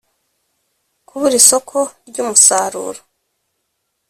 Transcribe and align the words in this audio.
Kubura 1.07 1.35
isoko 1.41 1.77
ry 2.07 2.17
umusaruro 2.23 3.01